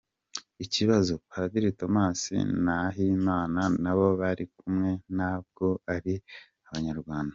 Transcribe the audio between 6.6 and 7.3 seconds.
abanyarwanda?